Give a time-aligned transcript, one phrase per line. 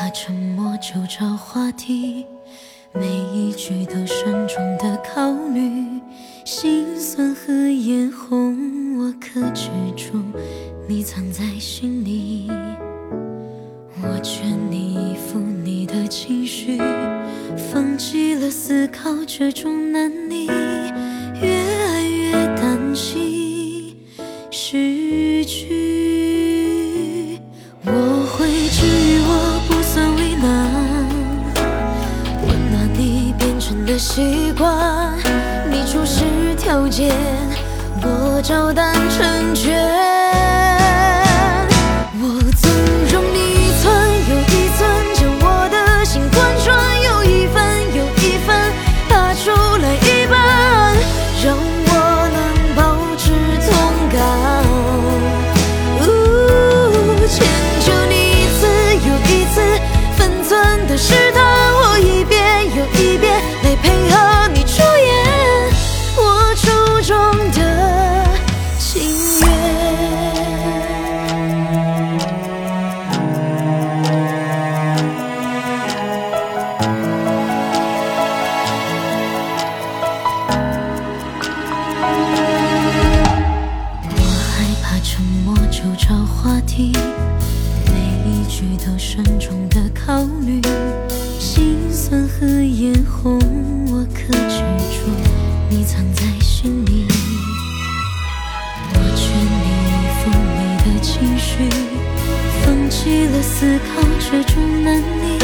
[0.00, 2.24] 怕沉默就找话题，
[2.94, 6.00] 每一句都慎重的考虑，
[6.42, 10.18] 心酸和眼红我克制住，
[10.88, 12.50] 你藏在心里。
[14.02, 16.78] 我劝你依附你的情绪，
[17.70, 20.46] 放弃了思考这种难题，
[21.42, 23.94] 越爱越担心
[24.50, 25.99] 失去。
[33.70, 35.14] 成了习惯，
[35.70, 36.24] 你出示
[36.58, 37.14] 条件，
[38.02, 39.99] 我照单成全。
[85.20, 86.92] 沉默就找话题，
[87.84, 87.92] 每
[88.24, 90.62] 一句都慎重的考虑，
[91.38, 93.38] 心酸和眼红
[93.92, 95.10] 我克制住，
[95.68, 97.06] 你藏在心里。
[98.94, 101.68] 我劝你依附你的情绪，
[102.64, 105.38] 放弃了思考这种难题，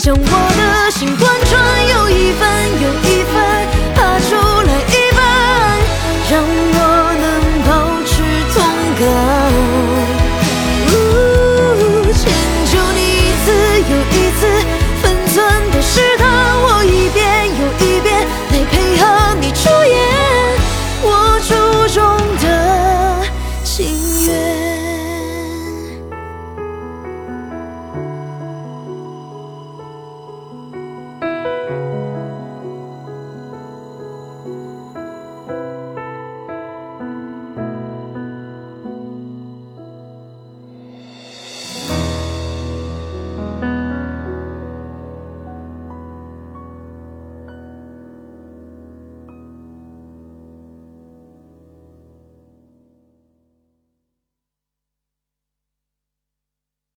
[0.00, 0.39] 将我